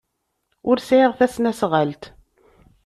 Ur 0.69 0.77
sɛiɣ 0.79 1.11
tasnasɣalt. 1.19 2.03